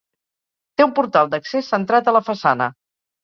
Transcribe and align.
Té 0.79 0.85
un 0.87 0.93
portal 0.99 1.29
d'accés 1.33 1.69
centrat 1.75 2.09
a 2.09 2.15
la 2.17 2.25
façana. 2.31 2.71